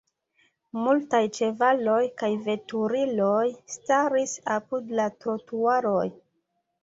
[0.85, 3.43] Multaj ĉevaloj kaj veturiloj
[3.75, 6.05] staris apud la trotuaroj.